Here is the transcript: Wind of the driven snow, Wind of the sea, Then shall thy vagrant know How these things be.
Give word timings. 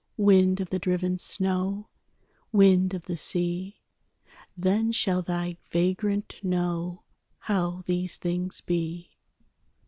Wind 0.17 0.59
of 0.59 0.71
the 0.71 0.79
driven 0.79 1.19
snow, 1.19 1.87
Wind 2.51 2.95
of 2.95 3.03
the 3.03 3.15
sea, 3.15 3.81
Then 4.57 4.91
shall 4.91 5.21
thy 5.21 5.57
vagrant 5.69 6.37
know 6.41 7.03
How 7.41 7.83
these 7.85 8.17
things 8.17 8.61
be. 8.61 9.11